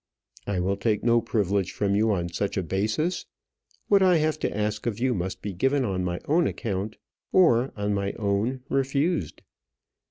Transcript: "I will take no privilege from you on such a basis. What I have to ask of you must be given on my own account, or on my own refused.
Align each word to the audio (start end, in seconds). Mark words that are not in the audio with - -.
"I 0.47 0.59
will 0.59 0.77
take 0.77 1.03
no 1.03 1.21
privilege 1.21 1.71
from 1.73 1.93
you 1.93 2.09
on 2.11 2.29
such 2.29 2.57
a 2.57 2.63
basis. 2.63 3.27
What 3.87 4.01
I 4.01 4.17
have 4.17 4.39
to 4.39 4.57
ask 4.57 4.87
of 4.87 4.99
you 4.99 5.13
must 5.13 5.43
be 5.43 5.53
given 5.53 5.85
on 5.85 6.03
my 6.03 6.19
own 6.25 6.47
account, 6.47 6.95
or 7.31 7.71
on 7.75 7.93
my 7.93 8.13
own 8.13 8.61
refused. 8.67 9.43